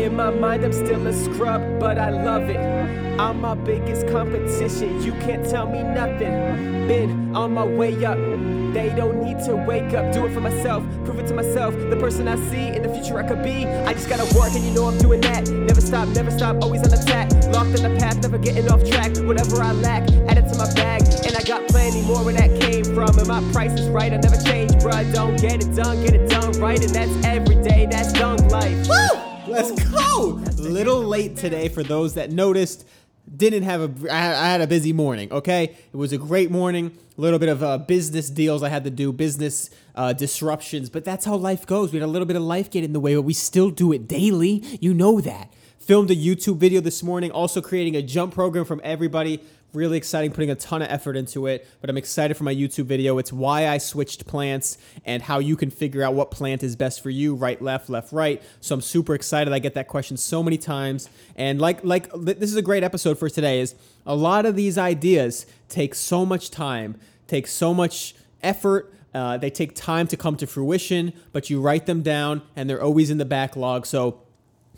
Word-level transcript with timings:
In 0.00 0.16
my 0.16 0.30
mind, 0.30 0.64
I'm 0.64 0.72
still 0.72 1.06
a 1.06 1.12
scrub, 1.12 1.78
but 1.78 1.98
I 1.98 2.08
love 2.08 2.48
it. 2.48 2.56
I'm 3.20 3.42
my 3.42 3.54
biggest 3.54 4.08
competition, 4.08 5.02
you 5.02 5.12
can't 5.12 5.44
tell 5.44 5.66
me 5.68 5.82
nothing. 5.82 6.88
Been 6.88 7.36
on 7.36 7.52
my 7.52 7.66
way 7.66 8.02
up, 8.02 8.16
they 8.72 8.94
don't 8.96 9.22
need 9.22 9.44
to 9.44 9.56
wake 9.56 9.92
up. 9.92 10.10
Do 10.14 10.24
it 10.24 10.32
for 10.32 10.40
myself, 10.40 10.84
prove 11.04 11.18
it 11.18 11.26
to 11.28 11.34
myself. 11.34 11.74
The 11.74 11.98
person 12.00 12.28
I 12.28 12.36
see 12.48 12.68
in 12.68 12.82
the 12.82 12.88
future 12.88 13.18
I 13.18 13.28
could 13.28 13.42
be. 13.42 13.66
I 13.66 13.92
just 13.92 14.08
gotta 14.08 14.24
work, 14.34 14.54
and 14.54 14.64
you 14.64 14.70
know 14.70 14.86
I'm 14.86 14.96
doing 14.96 15.20
that. 15.20 15.50
Never 15.50 15.82
stop, 15.82 16.08
never 16.08 16.30
stop, 16.30 16.62
always 16.62 16.82
on 16.82 16.88
the 16.88 16.98
attack. 16.98 17.30
Locked 17.52 17.78
in 17.78 17.82
the 17.82 17.94
path, 18.00 18.22
never 18.22 18.38
getting 18.38 18.70
off 18.72 18.82
track. 18.88 19.14
Whatever 19.18 19.62
I 19.62 19.72
lack, 19.72 20.10
add 20.30 20.38
it 20.38 20.48
to 20.50 20.56
my 20.56 20.72
bag. 20.72 21.02
And 21.26 21.36
I 21.36 21.42
got 21.42 21.68
plenty 21.68 22.00
more 22.02 22.24
where 22.24 22.32
that 22.32 22.58
came 22.58 22.84
from. 22.84 23.18
And 23.18 23.28
my 23.28 23.42
price 23.52 23.78
is 23.78 23.88
right, 23.90 24.14
I 24.14 24.16
never 24.16 24.40
change, 24.42 24.72
bruh. 24.82 25.12
Don't 25.12 25.38
get 25.38 25.62
it 25.62 25.76
done, 25.76 26.02
get 26.02 26.14
it 26.14 26.30
done 26.30 26.52
right. 26.52 26.82
And 26.82 26.94
that's 26.94 27.12
every 27.26 27.56
day, 27.56 27.86
that's 27.90 28.14
dunk 28.14 28.50
life. 28.50 28.88
Woo! 28.88 29.19
Let's 29.50 29.72
go. 29.90 30.38
A 30.38 30.62
little 30.62 31.02
late 31.02 31.36
today 31.36 31.68
for 31.68 31.82
those 31.82 32.14
that 32.14 32.30
noticed. 32.30 32.86
Didn't 33.36 33.62
have 33.62 33.80
a. 33.82 34.12
I 34.12 34.16
had- 34.18 34.36
had 34.36 34.60
a 34.60 34.66
busy 34.66 34.92
morning. 34.92 35.30
Okay, 35.32 35.76
it 35.92 35.96
was 35.96 36.12
a 36.12 36.18
great 36.18 36.50
morning. 36.50 36.90
A 37.16 37.20
little 37.20 37.38
bit 37.38 37.48
of 37.48 37.62
uh, 37.62 37.78
business 37.78 38.28
deals 38.30 38.62
I 38.62 38.70
had 38.70 38.82
to 38.84 38.90
do, 38.90 39.12
business 39.12 39.70
uh, 39.94 40.12
disruptions, 40.14 40.90
but 40.90 41.04
that's 41.04 41.24
how 41.26 41.36
life 41.36 41.64
goes. 41.66 41.92
We 41.92 42.00
had 42.00 42.06
a 42.06 42.10
little 42.10 42.26
bit 42.26 42.36
of 42.36 42.42
life 42.42 42.70
get 42.70 42.82
in 42.82 42.92
the 42.92 42.98
way, 42.98 43.14
but 43.14 43.22
we 43.22 43.34
still 43.34 43.70
do 43.70 43.92
it 43.92 44.08
daily. 44.08 44.64
You 44.80 44.94
know 44.94 45.20
that. 45.20 45.52
Filmed 45.90 46.12
a 46.12 46.14
YouTube 46.14 46.58
video 46.58 46.80
this 46.80 47.02
morning, 47.02 47.32
also 47.32 47.60
creating 47.60 47.96
a 47.96 48.02
jump 48.02 48.32
program 48.32 48.64
from 48.64 48.80
everybody. 48.84 49.42
Really 49.72 49.96
exciting, 49.96 50.30
putting 50.30 50.48
a 50.48 50.54
ton 50.54 50.82
of 50.82 50.88
effort 50.88 51.16
into 51.16 51.48
it. 51.48 51.66
But 51.80 51.90
I'm 51.90 51.96
excited 51.96 52.36
for 52.36 52.44
my 52.44 52.54
YouTube 52.54 52.84
video. 52.84 53.18
It's 53.18 53.32
why 53.32 53.66
I 53.66 53.78
switched 53.78 54.24
plants 54.24 54.78
and 55.04 55.20
how 55.20 55.40
you 55.40 55.56
can 55.56 55.68
figure 55.68 56.04
out 56.04 56.14
what 56.14 56.30
plant 56.30 56.62
is 56.62 56.76
best 56.76 57.02
for 57.02 57.10
you, 57.10 57.34
right, 57.34 57.60
left, 57.60 57.90
left, 57.90 58.12
right. 58.12 58.40
So 58.60 58.76
I'm 58.76 58.80
super 58.80 59.16
excited. 59.16 59.52
I 59.52 59.58
get 59.58 59.74
that 59.74 59.88
question 59.88 60.16
so 60.16 60.44
many 60.44 60.58
times. 60.58 61.08
And 61.34 61.60
like 61.60 61.82
like 61.82 62.08
this 62.14 62.52
is 62.52 62.56
a 62.56 62.62
great 62.62 62.84
episode 62.84 63.18
for 63.18 63.28
today 63.28 63.58
is 63.58 63.74
a 64.06 64.14
lot 64.14 64.46
of 64.46 64.54
these 64.54 64.78
ideas 64.78 65.44
take 65.68 65.96
so 65.96 66.24
much 66.24 66.52
time, 66.52 67.00
take 67.26 67.48
so 67.48 67.74
much 67.74 68.14
effort. 68.44 68.94
Uh, 69.12 69.38
they 69.38 69.50
take 69.50 69.74
time 69.74 70.06
to 70.06 70.16
come 70.16 70.36
to 70.36 70.46
fruition, 70.46 71.12
but 71.32 71.50
you 71.50 71.60
write 71.60 71.86
them 71.86 72.00
down 72.00 72.42
and 72.54 72.70
they're 72.70 72.80
always 72.80 73.10
in 73.10 73.18
the 73.18 73.24
backlog. 73.24 73.86
So 73.86 74.20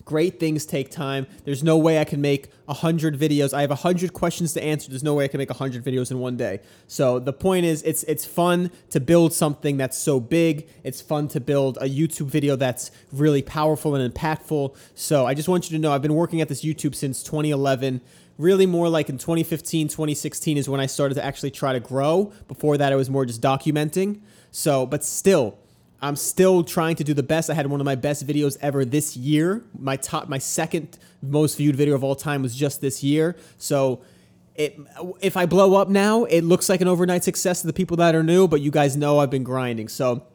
Great 0.04 0.40
things 0.40 0.66
take 0.66 0.90
time. 0.90 1.26
There's 1.44 1.62
no 1.62 1.78
way 1.78 2.00
I 2.00 2.04
can 2.04 2.20
make 2.20 2.48
a 2.68 2.74
hundred 2.74 3.18
videos. 3.18 3.54
I 3.54 3.60
have 3.60 3.70
a 3.70 3.76
hundred 3.76 4.12
questions 4.12 4.52
to 4.54 4.62
answer. 4.62 4.90
There's 4.90 5.04
no 5.04 5.14
way 5.14 5.24
I 5.24 5.28
can 5.28 5.38
make 5.38 5.50
a 5.50 5.54
hundred 5.54 5.84
videos 5.84 6.10
in 6.10 6.18
one 6.18 6.36
day. 6.36 6.60
So 6.86 7.18
the 7.18 7.32
point 7.32 7.66
is, 7.66 7.82
it's 7.82 8.02
it's 8.04 8.24
fun 8.24 8.70
to 8.90 9.00
build 9.00 9.32
something 9.32 9.76
that's 9.76 9.96
so 9.96 10.18
big. 10.18 10.68
It's 10.82 11.00
fun 11.00 11.28
to 11.28 11.40
build 11.40 11.78
a 11.78 11.88
YouTube 11.88 12.26
video 12.26 12.56
that's 12.56 12.90
really 13.12 13.42
powerful 13.42 13.94
and 13.94 14.12
impactful. 14.12 14.76
So 14.94 15.26
I 15.26 15.34
just 15.34 15.48
want 15.48 15.70
you 15.70 15.76
to 15.76 15.80
know 15.80 15.92
I've 15.92 16.02
been 16.02 16.14
working 16.14 16.40
at 16.40 16.48
this 16.48 16.64
YouTube 16.64 16.94
since 16.94 17.22
2011. 17.22 18.00
Really 18.38 18.66
more 18.66 18.88
like 18.88 19.08
in 19.08 19.18
2015, 19.18 19.88
2016 19.88 20.56
is 20.56 20.68
when 20.68 20.80
I 20.80 20.86
started 20.86 21.14
to 21.14 21.24
actually 21.24 21.50
try 21.50 21.74
to 21.74 21.80
grow. 21.80 22.32
Before 22.48 22.76
that, 22.78 22.92
I 22.92 22.96
was 22.96 23.10
more 23.10 23.26
just 23.26 23.42
documenting. 23.42 24.20
So, 24.50 24.86
but 24.86 25.04
still, 25.04 25.58
I'm 26.02 26.16
still 26.16 26.64
trying 26.64 26.96
to 26.96 27.04
do 27.04 27.14
the 27.14 27.22
best. 27.22 27.48
I 27.48 27.54
had 27.54 27.68
one 27.68 27.80
of 27.80 27.84
my 27.84 27.94
best 27.94 28.26
videos 28.26 28.58
ever 28.60 28.84
this 28.84 29.16
year. 29.16 29.62
My 29.78 29.96
top, 29.96 30.28
my 30.28 30.38
second 30.38 30.98
most 31.22 31.56
viewed 31.56 31.76
video 31.76 31.94
of 31.94 32.02
all 32.02 32.16
time 32.16 32.42
was 32.42 32.56
just 32.56 32.80
this 32.80 33.04
year. 33.04 33.36
So, 33.56 34.02
it, 34.56 34.78
if 35.20 35.36
I 35.36 35.46
blow 35.46 35.76
up 35.76 35.88
now, 35.88 36.24
it 36.24 36.42
looks 36.42 36.68
like 36.68 36.80
an 36.82 36.88
overnight 36.88 37.24
success 37.24 37.62
to 37.62 37.68
the 37.68 37.72
people 37.72 37.96
that 37.98 38.14
are 38.16 38.24
new. 38.24 38.48
But 38.48 38.60
you 38.60 38.72
guys 38.72 38.96
know 38.96 39.20
I've 39.20 39.30
been 39.30 39.44
grinding. 39.44 39.88
So, 39.88 40.26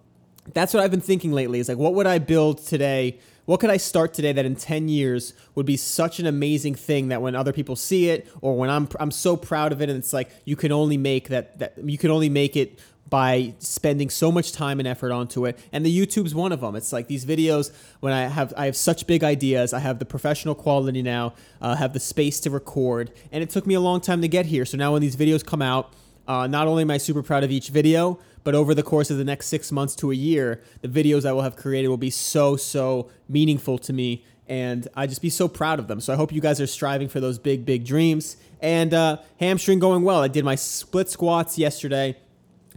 that's 0.53 0.73
what 0.73 0.81
I've 0.81 0.91
been 0.91 1.01
thinking 1.01 1.33
lately. 1.33 1.59
Is 1.59 1.67
like, 1.67 1.77
what 1.77 1.93
would 1.93 2.07
I 2.07 2.19
build 2.19 2.59
today? 2.59 3.19
What 3.45 3.59
could 3.59 3.69
I 3.69 3.77
start 3.77 4.13
today 4.13 4.33
that 4.33 4.45
in 4.45 4.55
10 4.55 4.89
years 4.89 5.33
would 5.55 5.65
be 5.65 5.77
such 5.77 6.19
an 6.19 6.25
amazing 6.25 6.75
thing 6.75 7.09
that 7.09 7.21
when 7.21 7.35
other 7.35 7.53
people 7.53 7.75
see 7.75 8.09
it 8.09 8.27
or 8.41 8.57
when 8.57 8.69
I'm 8.69 8.89
I'm 8.99 9.11
so 9.11 9.37
proud 9.37 9.71
of 9.71 9.81
it 9.81 9.89
and 9.89 9.97
it's 9.97 10.11
like 10.11 10.29
you 10.43 10.57
can 10.57 10.73
only 10.73 10.97
make 10.97 11.29
that 11.29 11.57
that 11.59 11.73
you 11.81 11.97
can 11.97 12.11
only 12.11 12.27
make 12.27 12.57
it 12.57 12.77
by 13.09 13.53
spending 13.59 14.09
so 14.09 14.31
much 14.31 14.51
time 14.51 14.79
and 14.79 14.87
effort 14.87 15.11
onto 15.11 15.45
it 15.45 15.57
and 15.71 15.85
the 15.85 15.99
YouTube's 15.99 16.35
one 16.35 16.51
of 16.51 16.61
them 16.61 16.75
it's 16.75 16.91
like 16.91 17.07
these 17.07 17.25
videos 17.25 17.71
when 17.99 18.13
I 18.13 18.27
have 18.27 18.53
I 18.57 18.65
have 18.65 18.75
such 18.75 19.07
big 19.07 19.23
ideas 19.23 19.73
I 19.73 19.79
have 19.79 19.99
the 19.99 20.05
professional 20.05 20.55
quality 20.55 21.01
now 21.01 21.33
uh, 21.61 21.75
have 21.75 21.93
the 21.93 21.99
space 21.99 22.39
to 22.41 22.49
record 22.49 23.11
and 23.31 23.43
it 23.43 23.49
took 23.49 23.65
me 23.65 23.75
a 23.75 23.79
long 23.79 24.01
time 24.01 24.21
to 24.21 24.27
get 24.27 24.47
here 24.47 24.65
so 24.65 24.77
now 24.77 24.93
when 24.93 25.01
these 25.01 25.15
videos 25.15 25.45
come 25.45 25.61
out 25.61 25.93
uh, 26.27 26.45
not 26.45 26.67
only 26.67 26.81
am 26.81 26.91
I 26.91 26.97
super 26.97 27.23
proud 27.23 27.43
of 27.43 27.51
each 27.51 27.69
video, 27.69 28.19
but 28.43 28.53
over 28.53 28.75
the 28.75 28.83
course 28.83 29.09
of 29.09 29.17
the 29.17 29.23
next 29.23 29.47
six 29.47 29.71
months 29.71 29.95
to 29.95 30.11
a 30.11 30.15
year, 30.15 30.61
the 30.81 30.87
videos 30.87 31.25
I 31.25 31.31
will 31.31 31.41
have 31.41 31.55
created 31.55 31.87
will 31.87 31.97
be 31.97 32.09
so, 32.09 32.55
so 32.57 33.09
meaningful 33.29 33.77
to 33.79 33.93
me. 33.93 34.25
And 34.47 34.87
I 34.95 35.07
just 35.07 35.21
be 35.21 35.29
so 35.29 35.47
proud 35.47 35.79
of 35.79 35.87
them. 35.87 35.99
So 35.99 36.13
I 36.13 36.15
hope 36.15 36.31
you 36.31 36.41
guys 36.41 36.61
are 36.61 36.67
striving 36.67 37.09
for 37.09 37.19
those 37.19 37.37
big, 37.37 37.65
big 37.65 37.85
dreams. 37.85 38.37
And 38.61 38.93
uh, 38.93 39.17
hamstring 39.39 39.79
going 39.79 40.03
well. 40.03 40.21
I 40.21 40.27
did 40.27 40.45
my 40.45 40.55
split 40.55 41.09
squats 41.09 41.57
yesterday. 41.57 42.17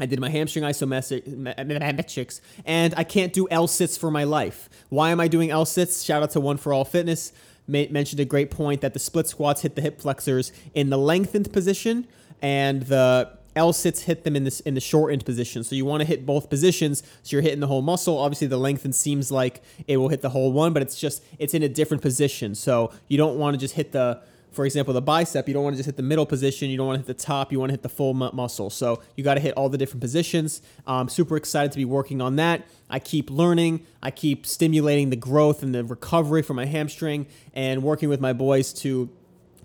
I 0.00 0.06
did 0.06 0.19
my 0.19 0.31
hamstring 0.31 0.65
isometrics, 0.65 2.41
and 2.65 2.94
I 2.97 3.05
can't 3.05 3.33
do 3.33 3.47
L 3.50 3.66
sits 3.66 3.97
for 3.97 4.11
my 4.11 4.25
life. 4.25 4.69
Why 4.88 5.11
am 5.11 5.21
I 5.21 5.28
doing 5.28 5.50
L 5.50 5.66
sits? 5.66 6.03
Shout 6.03 6.22
out 6.22 6.31
to 6.31 6.41
One 6.41 6.56
for 6.56 6.72
All 6.72 6.84
Fitness. 6.84 7.33
Ma- 7.69 7.84
mentioned 7.91 8.19
a 8.19 8.25
great 8.25 8.50
point 8.50 8.81
that 8.81 8.94
the 8.94 8.99
split 8.99 9.28
squats 9.28 9.61
hit 9.62 9.77
the 9.77 9.83
hip 9.83 10.00
flexors 10.00 10.53
in 10.75 10.91
the 10.91 10.99
lengthened 10.99 11.53
position, 11.53 12.09
and 12.41 12.83
the 12.84 13.31
L 13.56 13.72
sits 13.72 14.03
hit 14.03 14.25
them 14.25 14.37
in 14.37 14.44
this 14.44 14.61
in 14.61 14.75
the 14.75 14.81
shortened 14.81 15.25
position. 15.25 15.65
So 15.65 15.75
you 15.75 15.84
want 15.84 16.00
to 16.00 16.06
hit 16.06 16.25
both 16.25 16.49
positions, 16.49 17.03
so 17.22 17.37
you're 17.37 17.43
hitting 17.43 17.61
the 17.61 17.67
whole 17.67 17.82
muscle. 17.82 18.17
Obviously, 18.17 18.47
the 18.47 18.56
lengthened 18.56 18.94
seems 18.94 19.31
like 19.31 19.62
it 19.87 19.97
will 19.99 20.09
hit 20.09 20.22
the 20.22 20.31
whole 20.31 20.53
one, 20.53 20.72
but 20.72 20.82
it's 20.82 20.99
just 20.99 21.22
it's 21.38 21.53
in 21.53 21.62
a 21.62 21.69
different 21.69 22.03
position. 22.03 22.55
So 22.55 22.93
you 23.09 23.19
don't 23.19 23.38
want 23.38 23.55
to 23.55 23.59
just 23.59 23.75
hit 23.75 23.93
the 23.93 24.22
for 24.53 24.65
example, 24.65 24.93
the 24.93 25.03
bicep, 25.03 25.47
you 25.47 25.55
don't 25.55 25.62
want 25.62 25.75
to 25.75 25.78
just 25.78 25.87
hit 25.87 25.97
the 25.97 26.03
middle 26.03 26.27
position. 26.27 26.71
You 26.71 26.77
don't 26.77 26.87
want 26.87 26.97
to 26.97 27.06
hit 27.06 27.19
the 27.19 27.22
top. 27.22 27.53
You 27.53 27.61
want 27.61 27.71
to 27.71 27.75
hit 27.75 27.83
the 27.83 27.88
full 27.88 28.15
mu- 28.15 28.33
muscle. 28.33 28.71
So 28.71 29.00
you 29.16 29.22
got 29.22 29.34
to 29.34 29.41
hit 29.41 29.55
all 29.55 29.69
the 29.69 29.78
different 29.78 30.00
positions. 30.00 30.61
I'm 30.87 31.09
super 31.09 31.37
excited 31.37 31.72
to 31.72 31.78
be 31.78 31.84
working 31.84 32.21
on 32.21 32.37
that. 32.37 32.66
I 32.88 32.99
keep 32.99 33.31
learning. 33.31 33.87
I 34.03 34.11
keep 34.11 34.47
stimulating 34.47 35.11
the 35.11 35.16
growth 35.16 35.62
and 35.62 35.75
the 35.75 35.84
recovery 35.84 36.43
for 36.43 36.55
my 36.55 36.66
hamstring 36.66 37.27
and 37.55 37.83
working 37.83 38.09
with 38.09 38.21
my 38.21 38.33
boys 38.33 38.72
to 38.75 39.09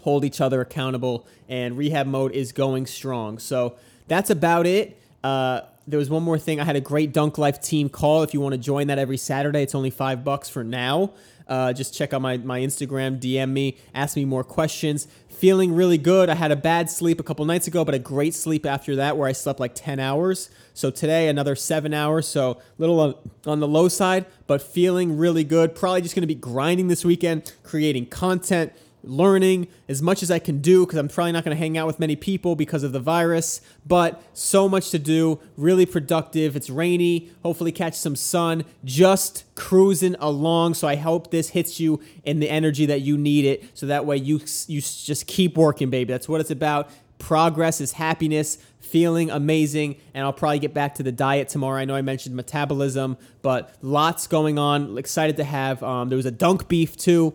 hold 0.01 0.23
each 0.23 0.39
other 0.39 0.61
accountable. 0.61 1.25
And 1.49 1.77
rehab 1.77 2.05
mode 2.05 2.33
is 2.33 2.51
going 2.51 2.85
strong. 2.85 3.39
So 3.39 3.77
that's 4.07 4.29
about 4.29 4.67
it. 4.67 4.99
Uh, 5.25 5.65
there 5.87 5.97
was 5.97 6.07
one 6.07 6.21
more 6.21 6.37
thing. 6.37 6.59
I 6.59 6.65
had 6.65 6.75
a 6.75 6.81
great 6.81 7.11
Dunk 7.11 7.39
Life 7.39 7.59
team 7.59 7.89
call. 7.89 8.21
If 8.21 8.35
you 8.35 8.41
want 8.41 8.53
to 8.53 8.59
join 8.59 8.87
that 8.87 8.99
every 8.99 9.17
Saturday, 9.17 9.63
it's 9.63 9.73
only 9.73 9.89
five 9.89 10.23
bucks 10.23 10.49
for 10.49 10.63
now. 10.63 11.13
Uh, 11.47 11.73
just 11.73 11.95
check 11.95 12.13
out 12.13 12.21
my, 12.21 12.37
my 12.37 12.59
Instagram, 12.59 13.19
DM 13.19 13.49
me, 13.49 13.77
ask 13.95 14.15
me 14.15 14.23
more 14.23 14.43
questions. 14.43 15.07
Feeling 15.29 15.73
really 15.73 15.97
good. 15.97 16.29
I 16.29 16.35
had 16.35 16.51
a 16.51 16.55
bad 16.55 16.91
sleep 16.91 17.19
a 17.19 17.23
couple 17.23 17.43
nights 17.45 17.65
ago, 17.65 17.83
but 17.83 17.95
a 17.95 17.99
great 17.99 18.35
sleep 18.35 18.67
after 18.67 18.95
that 18.97 19.17
where 19.17 19.27
I 19.27 19.31
slept 19.31 19.59
like 19.59 19.73
10 19.73 19.99
hours. 19.99 20.51
So 20.75 20.91
today, 20.91 21.27
another 21.27 21.55
seven 21.55 21.91
hours. 21.91 22.27
So 22.27 22.51
a 22.51 22.57
little 22.77 22.99
on, 22.99 23.15
on 23.47 23.59
the 23.61 23.67
low 23.67 23.87
side, 23.87 24.27
but 24.45 24.61
feeling 24.61 25.17
really 25.17 25.43
good. 25.43 25.73
Probably 25.73 26.01
just 26.01 26.13
going 26.13 26.21
to 26.21 26.27
be 26.27 26.35
grinding 26.35 26.87
this 26.87 27.03
weekend, 27.03 27.51
creating 27.63 28.07
content, 28.07 28.73
learning 29.05 29.67
as 29.87 30.01
much 30.01 30.23
as 30.23 30.31
I 30.31 30.39
can 30.39 30.59
do 30.59 30.85
because 30.85 30.97
I'm 30.97 31.07
probably 31.07 31.31
not 31.31 31.43
going 31.43 31.55
to 31.55 31.59
hang 31.59 31.77
out 31.77 31.87
with 31.87 31.99
many 31.99 32.15
people 32.15 32.55
because 32.55 32.83
of 32.83 32.91
the 32.91 32.99
virus, 32.99 33.61
but 33.85 34.21
so 34.33 34.67
much 34.67 34.89
to 34.91 34.99
do, 34.99 35.39
really 35.57 35.85
productive. 35.85 36.55
It's 36.55 36.69
rainy, 36.69 37.29
hopefully 37.43 37.71
catch 37.71 37.95
some 37.95 38.15
sun, 38.15 38.65
just 38.83 39.43
cruising 39.55 40.15
along. 40.19 40.73
So 40.73 40.87
I 40.87 40.95
hope 40.95 41.31
this 41.31 41.49
hits 41.49 41.79
you 41.79 42.01
in 42.23 42.39
the 42.39 42.49
energy 42.49 42.85
that 42.85 43.01
you 43.01 43.17
need 43.17 43.45
it 43.45 43.63
so 43.73 43.85
that 43.85 44.05
way 44.05 44.17
you 44.17 44.41
you 44.67 44.81
just 44.81 45.27
keep 45.27 45.57
working, 45.57 45.89
baby. 45.89 46.11
That's 46.11 46.27
what 46.27 46.41
it's 46.41 46.51
about. 46.51 46.89
Progress 47.17 47.79
is 47.79 47.93
happiness, 47.93 48.57
feeling 48.79 49.31
amazing, 49.31 49.95
and 50.13 50.25
I'll 50.25 50.33
probably 50.33 50.59
get 50.59 50.73
back 50.73 50.95
to 50.95 51.03
the 51.03 51.11
diet 51.11 51.49
tomorrow. 51.49 51.79
I 51.79 51.85
know 51.85 51.95
I 51.95 52.01
mentioned 52.01 52.35
metabolism, 52.35 53.17
but 53.41 53.73
lots 53.81 54.27
going 54.27 54.59
on. 54.59 54.97
Excited 54.97 55.37
to 55.37 55.43
have. 55.43 55.81
Um, 55.81 56.09
there 56.09 56.17
was 56.17 56.25
a 56.25 56.31
dunk 56.31 56.67
beef 56.67 56.97
too. 56.97 57.33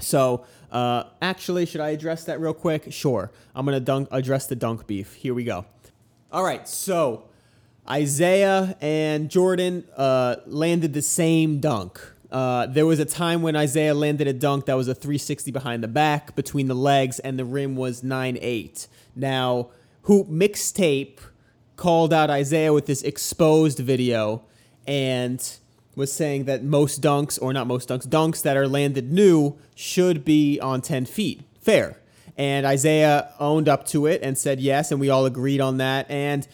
So, 0.00 0.44
uh, 0.70 1.04
actually, 1.22 1.66
should 1.66 1.80
I 1.80 1.90
address 1.90 2.24
that 2.24 2.40
real 2.40 2.54
quick? 2.54 2.92
Sure. 2.92 3.30
I'm 3.54 3.64
gonna 3.64 3.80
dunk 3.80 4.08
address 4.10 4.46
the 4.46 4.56
dunk 4.56 4.86
beef. 4.86 5.14
Here 5.14 5.34
we 5.34 5.44
go. 5.44 5.66
All 6.32 6.42
right. 6.42 6.66
So, 6.68 7.24
Isaiah 7.88 8.76
and 8.80 9.30
Jordan 9.30 9.84
uh, 9.96 10.36
landed 10.46 10.94
the 10.94 11.02
same 11.02 11.60
dunk. 11.60 12.00
Uh, 12.30 12.66
there 12.66 12.86
was 12.86 12.98
a 12.98 13.04
time 13.04 13.42
when 13.42 13.54
Isaiah 13.54 13.94
landed 13.94 14.26
a 14.26 14.32
dunk 14.32 14.66
that 14.66 14.74
was 14.74 14.88
a 14.88 14.94
360 14.94 15.52
behind 15.52 15.84
the 15.84 15.88
back, 15.88 16.34
between 16.34 16.66
the 16.66 16.74
legs, 16.74 17.20
and 17.20 17.38
the 17.38 17.44
rim 17.44 17.76
was 17.76 18.02
9-8. 18.02 18.88
Now, 19.14 19.70
Hoop 20.02 20.28
Mixtape 20.28 21.20
called 21.76 22.12
out 22.12 22.30
Isaiah 22.30 22.72
with 22.72 22.86
this 22.86 23.02
exposed 23.02 23.78
video 23.78 24.42
and 24.86 25.58
was 25.94 26.12
saying 26.12 26.44
that 26.44 26.64
most 26.64 27.00
dunks, 27.00 27.38
or 27.40 27.52
not 27.52 27.66
most 27.66 27.88
dunks, 27.88 28.06
dunks 28.06 28.42
that 28.42 28.56
are 28.56 28.68
landed 28.68 29.12
new 29.12 29.56
should 29.74 30.24
be 30.24 30.58
on 30.60 30.80
10 30.80 31.06
feet. 31.06 31.42
Fair. 31.60 31.98
And 32.36 32.66
Isaiah 32.66 33.32
owned 33.38 33.68
up 33.68 33.86
to 33.88 34.06
it 34.06 34.20
and 34.22 34.36
said 34.36 34.60
yes, 34.60 34.90
and 34.90 35.00
we 35.00 35.08
all 35.08 35.24
agreed 35.24 35.60
on 35.60 35.76
that. 35.78 36.10
And 36.10 36.46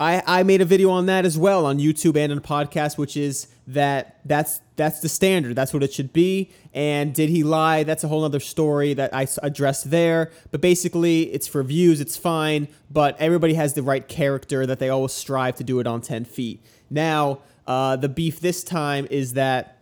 I, 0.00 0.22
I 0.26 0.42
made 0.42 0.60
a 0.60 0.64
video 0.64 0.90
on 0.90 1.06
that 1.06 1.24
as 1.24 1.38
well 1.38 1.66
on 1.66 1.78
YouTube 1.78 2.16
and 2.16 2.32
on 2.32 2.38
a 2.38 2.40
podcast, 2.40 2.98
which 2.98 3.16
is 3.16 3.46
that 3.74 4.20
that's 4.24 4.60
that's 4.76 5.00
the 5.00 5.08
standard. 5.08 5.54
That's 5.54 5.72
what 5.72 5.82
it 5.82 5.92
should 5.92 6.12
be. 6.12 6.50
And 6.72 7.14
did 7.14 7.28
he 7.28 7.42
lie? 7.42 7.82
That's 7.82 8.04
a 8.04 8.08
whole 8.08 8.24
other 8.24 8.40
story 8.40 8.94
that 8.94 9.14
I 9.14 9.26
addressed 9.42 9.90
there. 9.90 10.30
But 10.50 10.60
basically, 10.60 11.22
it's 11.32 11.46
for 11.46 11.62
views. 11.62 12.00
It's 12.00 12.16
fine. 12.16 12.68
But 12.90 13.20
everybody 13.20 13.54
has 13.54 13.74
the 13.74 13.82
right 13.82 14.06
character 14.06 14.66
that 14.66 14.78
they 14.78 14.88
always 14.88 15.12
strive 15.12 15.56
to 15.56 15.64
do 15.64 15.80
it 15.80 15.86
on 15.86 16.00
10 16.00 16.24
feet. 16.24 16.64
Now, 16.88 17.40
uh, 17.66 17.96
the 17.96 18.08
beef 18.08 18.40
this 18.40 18.64
time 18.64 19.06
is 19.10 19.34
that, 19.34 19.78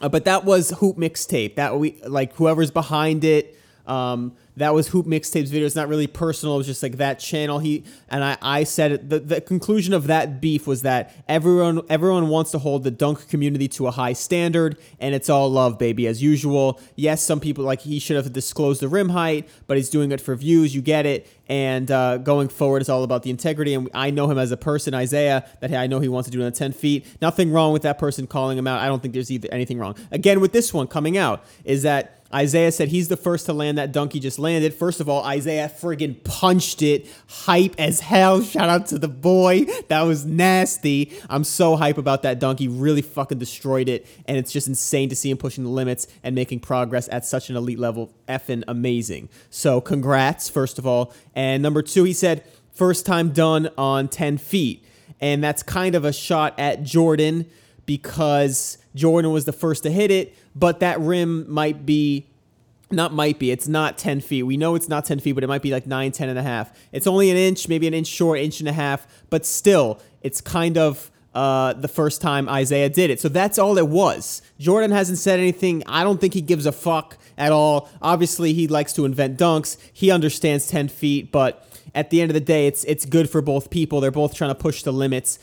uh, 0.00 0.08
but 0.08 0.24
that 0.24 0.44
was 0.44 0.70
Hoop 0.80 0.96
Mixtape. 0.96 1.54
That 1.54 1.78
we 1.78 2.00
like 2.06 2.34
whoever's 2.34 2.70
behind 2.70 3.24
it. 3.24 3.56
Um, 3.86 4.34
that 4.56 4.74
was 4.74 4.88
Hoop 4.88 5.06
Mixtapes 5.06 5.48
video. 5.48 5.66
It's 5.66 5.74
not 5.74 5.88
really 5.88 6.06
personal. 6.06 6.56
It 6.56 6.58
was 6.58 6.66
just 6.66 6.82
like 6.82 6.98
that 6.98 7.18
channel. 7.18 7.58
He 7.58 7.84
and 8.08 8.22
I, 8.22 8.36
I 8.42 8.64
said 8.64 8.92
it, 8.92 9.08
the, 9.08 9.18
the 9.20 9.40
conclusion 9.40 9.94
of 9.94 10.06
that 10.08 10.40
beef 10.40 10.66
was 10.66 10.82
that 10.82 11.14
everyone 11.28 11.82
everyone 11.88 12.28
wants 12.28 12.50
to 12.52 12.58
hold 12.58 12.84
the 12.84 12.90
dunk 12.90 13.28
community 13.28 13.68
to 13.68 13.86
a 13.86 13.90
high 13.90 14.12
standard, 14.12 14.78
and 15.00 15.14
it's 15.14 15.30
all 15.30 15.50
love, 15.50 15.78
baby, 15.78 16.06
as 16.06 16.22
usual. 16.22 16.80
Yes, 16.96 17.22
some 17.22 17.40
people 17.40 17.64
like 17.64 17.80
he 17.80 17.98
should 17.98 18.16
have 18.16 18.32
disclosed 18.32 18.82
the 18.82 18.88
rim 18.88 19.08
height, 19.08 19.48
but 19.66 19.76
he's 19.76 19.88
doing 19.88 20.12
it 20.12 20.20
for 20.20 20.34
views. 20.34 20.74
You 20.74 20.82
get 20.82 21.06
it. 21.06 21.26
And 21.48 21.90
uh, 21.90 22.18
going 22.18 22.48
forward, 22.48 22.80
it's 22.80 22.88
all 22.88 23.04
about 23.04 23.24
the 23.24 23.30
integrity. 23.30 23.74
And 23.74 23.90
I 23.92 24.10
know 24.10 24.30
him 24.30 24.38
as 24.38 24.52
a 24.52 24.56
person, 24.56 24.94
Isaiah, 24.94 25.46
that 25.60 25.72
I 25.74 25.86
know 25.86 26.00
he 26.00 26.08
wants 26.08 26.28
to 26.28 26.32
do 26.32 26.40
it 26.40 26.46
on 26.46 26.52
10 26.52 26.72
feet. 26.72 27.06
Nothing 27.20 27.52
wrong 27.52 27.72
with 27.74 27.82
that 27.82 27.98
person 27.98 28.26
calling 28.26 28.56
him 28.56 28.66
out. 28.66 28.80
I 28.80 28.86
don't 28.86 29.02
think 29.02 29.12
there's 29.12 29.30
either 29.30 29.48
anything 29.52 29.78
wrong. 29.78 29.96
Again, 30.10 30.40
with 30.40 30.52
this 30.52 30.72
one 30.72 30.86
coming 30.86 31.18
out, 31.18 31.44
is 31.64 31.82
that 31.82 32.21
Isaiah 32.34 32.72
said 32.72 32.88
he's 32.88 33.08
the 33.08 33.16
first 33.16 33.46
to 33.46 33.52
land 33.52 33.78
that 33.78 33.92
dunk 33.92 34.12
he 34.12 34.20
just 34.20 34.38
landed. 34.38 34.74
First 34.74 35.00
of 35.00 35.08
all, 35.08 35.22
Isaiah 35.24 35.68
friggin' 35.68 36.22
punched 36.24 36.82
it. 36.82 37.06
Hype 37.28 37.74
as 37.78 38.00
hell. 38.00 38.42
Shout 38.42 38.68
out 38.68 38.86
to 38.86 38.98
the 38.98 39.08
boy. 39.08 39.66
That 39.88 40.02
was 40.02 40.24
nasty. 40.24 41.12
I'm 41.28 41.44
so 41.44 41.76
hype 41.76 41.98
about 41.98 42.22
that 42.22 42.38
dunk. 42.38 42.58
He 42.58 42.68
really 42.68 43.02
fucking 43.02 43.38
destroyed 43.38 43.88
it. 43.88 44.06
And 44.26 44.36
it's 44.36 44.52
just 44.52 44.68
insane 44.68 45.08
to 45.10 45.16
see 45.16 45.30
him 45.30 45.36
pushing 45.36 45.64
the 45.64 45.70
limits 45.70 46.06
and 46.22 46.34
making 46.34 46.60
progress 46.60 47.08
at 47.10 47.24
such 47.26 47.50
an 47.50 47.56
elite 47.56 47.78
level. 47.78 48.12
Effing 48.28 48.64
amazing. 48.66 49.28
So 49.50 49.80
congrats, 49.80 50.48
first 50.48 50.78
of 50.78 50.86
all. 50.86 51.12
And 51.34 51.62
number 51.62 51.82
two, 51.82 52.04
he 52.04 52.12
said, 52.12 52.44
first 52.72 53.04
time 53.04 53.30
done 53.32 53.68
on 53.76 54.08
10 54.08 54.38
feet. 54.38 54.84
And 55.20 55.44
that's 55.44 55.62
kind 55.62 55.94
of 55.94 56.04
a 56.04 56.12
shot 56.12 56.58
at 56.58 56.82
Jordan 56.82 57.46
because 57.86 58.78
Jordan 58.94 59.32
was 59.32 59.44
the 59.44 59.52
first 59.52 59.82
to 59.84 59.90
hit 59.90 60.10
it, 60.10 60.34
but 60.54 60.80
that 60.80 61.00
rim 61.00 61.50
might 61.52 61.86
be 61.86 62.26
not 62.90 63.12
might 63.14 63.38
be 63.38 63.50
it's 63.50 63.66
not 63.66 63.96
10 63.96 64.20
feet 64.20 64.42
we 64.42 64.58
know 64.58 64.74
it's 64.74 64.86
not 64.86 65.06
10 65.06 65.18
feet 65.18 65.32
but 65.32 65.42
it 65.42 65.46
might 65.46 65.62
be 65.62 65.70
like 65.70 65.86
9 65.86 66.12
10 66.12 66.28
and 66.28 66.38
a 66.38 66.42
half 66.42 66.78
it's 66.92 67.06
only 67.06 67.30
an 67.30 67.38
inch 67.38 67.66
maybe 67.66 67.86
an 67.86 67.94
inch 67.94 68.06
short 68.06 68.38
inch 68.38 68.60
and 68.60 68.68
a 68.68 68.72
half 68.72 69.06
but 69.30 69.46
still 69.46 69.98
it's 70.20 70.42
kind 70.42 70.76
of 70.76 71.10
uh, 71.34 71.72
the 71.72 71.88
first 71.88 72.20
time 72.20 72.48
Isaiah 72.48 72.90
did 72.90 73.10
it. 73.10 73.20
So 73.20 73.28
that's 73.28 73.58
all 73.58 73.78
it 73.78 73.88
was. 73.88 74.42
Jordan 74.58 74.90
hasn't 74.90 75.18
said 75.18 75.40
anything. 75.40 75.82
I 75.86 76.04
don't 76.04 76.20
think 76.20 76.34
he 76.34 76.42
gives 76.42 76.66
a 76.66 76.72
fuck 76.72 77.16
at 77.38 77.52
all. 77.52 77.88
Obviously, 78.02 78.52
he 78.52 78.68
likes 78.68 78.92
to 78.94 79.04
invent 79.04 79.38
dunks. 79.38 79.76
He 79.92 80.10
understands 80.10 80.66
10 80.66 80.88
feet, 80.88 81.32
but 81.32 81.66
at 81.94 82.10
the 82.10 82.20
end 82.20 82.30
of 82.30 82.34
the 82.34 82.40
day, 82.40 82.66
it's 82.66 82.84
it's 82.84 83.04
good 83.04 83.28
for 83.28 83.40
both 83.40 83.70
people. 83.70 84.00
They're 84.00 84.10
both 84.10 84.34
trying 84.34 84.50
to 84.50 84.54
push 84.54 84.82
the 84.82 84.92
limits. 84.92 85.38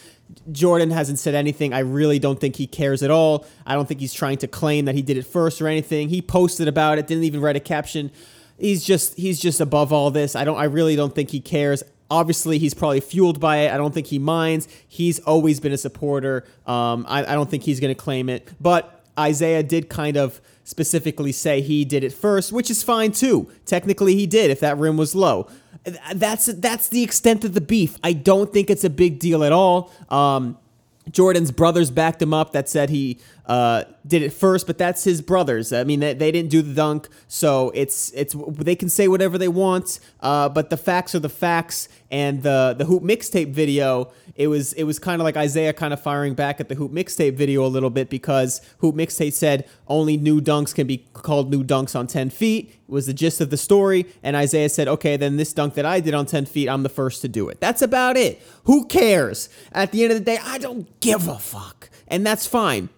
Jordan 0.52 0.92
hasn't 0.92 1.20
said 1.20 1.36
anything. 1.36 1.74
I 1.74 1.80
really 1.80 2.20
don't 2.20 2.40
think 2.40 2.56
he 2.56 2.68
cares 2.68 3.02
at 3.04 3.12
all. 3.12 3.46
I 3.66 3.74
don't 3.74 3.88
think 3.88 4.00
he's 4.00 4.14
trying 4.14 4.38
to 4.38 4.48
claim 4.48 4.86
that 4.86 4.96
he 4.96 5.02
did 5.02 5.18
it 5.18 5.26
first 5.26 5.62
or 5.62 5.68
anything. 5.68 6.10
He 6.10 6.22
posted 6.22 6.68
about 6.68 6.98
it, 6.98 7.08
didn't 7.08 7.24
even 7.24 7.42
write 7.42 7.56
a 7.56 7.60
caption. 7.60 8.12
He's 8.58 8.84
just 8.84 9.16
he's 9.16 9.40
just 9.40 9.60
above 9.60 9.94
all 9.94 10.12
this. 10.12 10.36
I 10.36 10.44
don't 10.44 10.58
I 10.58 10.66
really 10.66 10.96
don't 10.96 11.16
think 11.16 11.30
he 11.32 11.40
cares. 11.40 11.84
Obviously, 12.12 12.58
he's 12.58 12.74
probably 12.74 13.00
fueled 13.02 13.40
by 13.40 13.58
it. 13.58 13.72
I 13.72 13.78
don't 13.78 13.94
think 13.94 14.08
he 14.08 14.18
minds. 14.18 14.68
He's 14.88 15.20
always 15.20 15.60
been 15.60 15.72
a 15.72 15.78
supporter. 15.78 16.44
Um, 16.66 17.06
I, 17.08 17.20
I 17.22 17.36
don't 17.36 17.50
think 17.50 17.64
he's 17.64 17.80
going 17.80 17.94
to 17.94 18.00
claim 18.00 18.30
it. 18.30 18.50
But 18.60 19.04
Isaiah 19.18 19.62
did 19.62 19.90
kind 19.90 20.18
of 20.18 20.42
specifically 20.64 21.32
say 21.32 21.62
he 21.62 21.86
did 21.86 22.04
it 22.04 22.12
first, 22.12 22.52
which 22.52 22.72
is 22.72 22.82
fine 22.82 23.12
too. 23.12 23.52
Technically, 23.66 24.16
he 24.16 24.26
did 24.26 24.50
if 24.50 24.60
that 24.60 24.78
rim 24.78 24.98
was 24.98 25.14
low. 25.14 25.48
That's 26.14 26.46
that's 26.46 26.90
the 26.90 27.04
extent 27.04 27.44
of 27.44 27.54
the 27.54 27.62
beef. 27.62 27.98
I 28.04 28.14
don't 28.14 28.52
think 28.52 28.70
it's 28.70 28.84
a 28.84 28.90
big 28.90 29.20
deal 29.20 29.44
at 29.44 29.52
all. 29.52 29.92
Um, 30.10 30.58
Jordan's 31.12 31.52
brothers 31.52 31.92
backed 31.92 32.22
him 32.22 32.34
up 32.34 32.52
that 32.54 32.70
said 32.70 32.90
he 32.90 33.18
uh, 33.50 33.84
did 34.06 34.22
it 34.22 34.32
first, 34.32 34.68
but 34.68 34.78
that's 34.78 35.04
his 35.04 35.24
brothers. 35.24 35.74
I 35.74 35.84
mean, 35.84 36.02
they, 36.02 36.14
they, 36.14 36.32
didn't 36.32 36.52
do 36.52 36.62
the 36.62 36.76
dunk, 36.76 37.10
so 37.28 37.72
it's 37.74 38.12
it's 38.12 38.36
they 38.48 38.76
can 38.76 38.90
say 38.90 39.08
whatever 39.08 39.40
they 39.40 39.48
want, 39.48 40.00
uh, 40.20 40.50
but 40.50 40.70
the 40.70 40.78
facts 40.78 41.16
are 41.16 41.20
the 41.20 41.30
facts. 41.30 41.90
And 42.12 42.44
the 42.44 42.76
the 42.78 42.86
hoop 42.86 43.02
mixtape 43.02 43.52
video, 43.52 44.12
it 44.36 44.48
was 44.48 44.74
it 44.74 44.84
was 44.84 45.00
kind 45.00 45.20
of 45.20 45.26
like 45.26 45.36
Isaiah 45.36 45.74
kind 45.74 45.94
of 45.94 46.02
firing 46.02 46.36
back 46.36 46.60
at 46.60 46.70
the 46.70 46.76
hoop 46.76 46.92
mixtape 46.92 47.34
video 47.34 47.66
a 47.66 47.68
little 47.68 47.90
bit 47.90 48.12
because 48.12 48.62
hoop 48.80 48.94
mixtape 48.94 49.34
said 49.34 49.68
only 49.88 50.16
new 50.16 50.42
dunks 50.42 50.74
can 50.74 50.86
be 50.86 51.08
called 51.14 51.50
new 51.50 51.64
dunks 51.64 51.96
on 51.96 52.06
10 52.06 52.30
feet. 52.30 52.76
Was 52.88 53.08
the 53.08 53.14
gist 53.14 53.42
of 53.42 53.50
the 53.50 53.58
story, 53.58 54.06
and 54.22 54.36
Isaiah 54.36 54.70
said, 54.70 54.88
okay, 54.88 55.18
then 55.18 55.38
this 55.38 55.54
dunk 55.54 55.74
that 55.74 55.86
I 55.86 56.00
did 56.00 56.14
on 56.14 56.26
10 56.28 56.46
feet, 56.46 56.70
I'm 56.70 56.84
the 56.84 56.90
first 56.90 57.22
to 57.22 57.28
do 57.28 57.50
it. 57.50 57.60
That's 57.60 57.82
about 57.82 58.16
it. 58.18 58.42
Who 58.66 58.86
cares? 58.86 59.50
At 59.72 59.92
the 59.92 60.04
end 60.04 60.12
of 60.12 60.20
the 60.20 60.26
day, 60.26 60.40
I 60.44 60.58
don't 60.58 61.00
give 61.00 61.28
a 61.28 61.38
fuck, 61.38 61.90
and 62.08 62.26
that's 62.26 62.48
fine. 62.48 62.90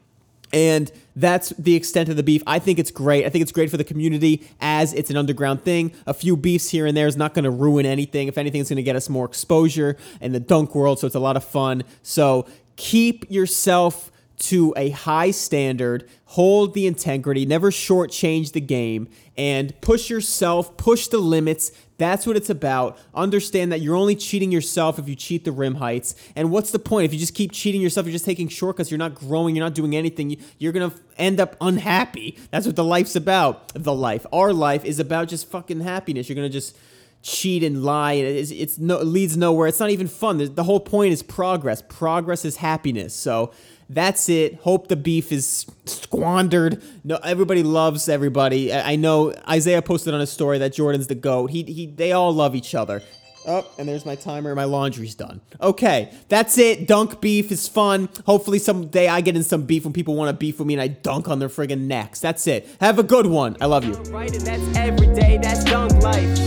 And 0.53 0.92
that's 1.15 1.50
the 1.57 1.75
extent 1.75 2.09
of 2.09 2.15
the 2.15 2.24
beef. 2.24 2.44
I 2.45 2.59
think 2.59 2.80
it's 2.80 2.92
great. 2.92 3.25
I 3.25 3.30
think 3.30 3.42
it's 3.42 3.51
great 3.51 3.69
for 3.69 3.77
the 3.77 3.83
community 3.83 4.48
as 4.59 4.94
it's 4.94 5.09
an 5.09 5.18
underground 5.18 5.63
thing. 5.63 5.92
A 6.06 6.13
few 6.13 6.36
beefs 6.36 6.69
here 6.69 6.86
and 6.86 6.95
there 6.95 7.07
is 7.07 7.18
not 7.18 7.33
going 7.33 7.44
to 7.44 7.51
ruin 7.51 7.86
anything. 7.86 8.27
If 8.27 8.38
anything, 8.38 8.62
it's 8.62 8.69
going 8.69 8.77
to 8.77 8.83
get 8.83 8.95
us 8.95 9.09
more 9.09 9.25
exposure 9.25 9.98
in 10.19 10.31
the 10.31 10.39
dunk 10.39 10.75
world. 10.75 11.00
So 11.00 11.07
it's 11.07 11.15
a 11.15 11.19
lot 11.19 11.38
of 11.38 11.44
fun. 11.44 11.83
So 12.03 12.48
keep 12.75 13.30
yourself 13.30 14.12
to 14.39 14.74
a 14.75 14.89
high 14.89 15.31
standard, 15.31 16.09
hold 16.25 16.74
the 16.74 16.88
integrity, 16.88 17.45
never 17.45 17.69
shortchange 17.69 18.54
the 18.54 18.62
game, 18.62 19.07
and 19.38 19.80
push 19.81 20.09
yourself, 20.09 20.75
push 20.77 21.07
the 21.07 21.19
limits. 21.19 21.71
That's 22.01 22.25
what 22.25 22.36
it's 22.36 22.50
about. 22.50 22.98
Understand 23.13 23.71
that 23.71 23.80
you're 23.81 23.95
only 23.95 24.15
cheating 24.15 24.51
yourself 24.51 24.98
if 24.98 25.07
you 25.07 25.15
cheat 25.15 25.45
the 25.45 25.51
rim 25.51 25.75
heights. 25.75 26.15
And 26.36 26.50
what's 26.50 26.71
the 26.71 26.80
point? 26.80 27.06
If 27.06 27.13
you 27.13 27.19
just 27.19 27.36
keep 27.36 27.51
cheating 27.51 27.80
yourself, 27.80 28.07
you're 28.07 28.12
just 28.12 28.25
taking 28.25 28.48
shortcuts, 28.48 28.89
you're 28.89 28.98
not 28.98 29.13
growing, 29.13 29.56
you're 29.56 29.63
not 29.63 29.75
doing 29.75 29.95
anything, 29.95 30.38
you're 30.57 30.71
gonna 30.71 30.94
end 31.19 31.39
up 31.39 31.56
unhappy. 31.62 32.39
That's 32.50 32.65
what 32.65 32.75
the 32.75 32.83
life's 32.83 33.15
about. 33.15 33.71
The 33.75 33.94
life, 33.94 34.25
our 34.33 34.51
life, 34.51 34.83
is 34.83 35.00
about 35.00 35.27
just 35.27 35.48
fucking 35.48 35.81
happiness. 35.81 36.27
You're 36.27 36.36
gonna 36.36 36.50
just 36.50 36.75
cheat 37.24 37.63
and 37.63 37.83
lie 37.83 38.13
it's, 38.13 38.50
it's 38.50 38.80
no, 38.80 38.97
it 38.97 39.06
leads 39.06 39.38
nowhere 39.38 39.68
it's 39.68 39.80
not 39.80 39.92
even 39.92 40.07
fun 40.07 40.39
the 40.56 40.63
whole 40.63 40.80
point 40.80 41.13
is 41.13 41.21
progress 41.21 41.83
progress 41.88 42.44
is 42.44 42.57
happiness 42.57 43.13
so 43.13 43.51
that's 43.93 44.29
it. 44.29 44.55
Hope 44.55 44.88
the 44.88 44.95
beef 44.95 45.31
is 45.31 45.65
squandered. 45.85 46.81
No, 47.03 47.17
everybody 47.17 47.63
loves 47.63 48.07
everybody. 48.09 48.73
I 48.73 48.95
know 48.95 49.33
Isaiah 49.47 49.81
posted 49.81 50.13
on 50.13 50.21
a 50.21 50.27
story 50.27 50.57
that 50.59 50.73
Jordan's 50.73 51.07
the 51.07 51.16
goat. 51.16 51.51
He, 51.51 51.63
he, 51.63 51.85
they 51.87 52.11
all 52.11 52.33
love 52.33 52.56
each 52.56 52.73
other. 52.75 53.01
Oh, 53.47 53.68
and 53.80 53.89
there's 53.89 54.06
my 54.06 54.16
timer. 54.16 54.54
My 54.54 54.66
laundry's 54.66 55.16
done. 55.16 55.42
Okay, 55.59 56.13
that's 56.30 56.57
it. 56.57 56.87
Dunk 56.87 57.21
beef 57.21 57.51
is 57.51 57.68
fun. 57.68 58.07
Hopefully 58.25 58.59
someday 58.59 59.07
I 59.07 59.21
get 59.21 59.35
in 59.35 59.44
some 59.44 59.63
beef 59.63 59.83
when 59.83 59.94
people 59.94 60.16
want 60.16 60.30
to 60.30 60.33
beef 60.33 60.59
with 60.59 60.68
me 60.68 60.75
and 60.75 60.81
I 60.81 60.87
dunk 60.87 61.27
on 61.27 61.39
their 61.39 61.49
friggin' 61.49 61.81
necks. 61.81 62.19
That's 62.19 62.45
it. 62.45 62.68
Have 62.80 62.99
a 62.99 63.04
good 63.04 63.25
one. 63.25 63.57
I 63.59 63.66
love 63.66 63.83
you. 63.83 63.94
Right, 64.11 64.31
and 64.31 64.45
that's 64.45 64.77
every 64.77 65.13
day. 65.16 65.39
That's 65.42 65.63
dunk 65.63 65.94
life. 66.04 66.37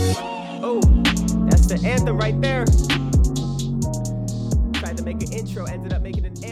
Oh, 0.63 0.79
that's 1.49 1.67
the 1.67 1.81
anthem 1.85 2.17
right 2.17 2.39
there. 2.41 2.65
Tried 4.79 4.97
to 4.97 5.03
make 5.03 5.21
an 5.21 5.33
intro, 5.33 5.65
ended 5.65 5.91
up 5.91 6.01
making 6.01 6.25
an 6.25 6.43